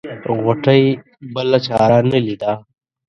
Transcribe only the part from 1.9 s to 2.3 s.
نه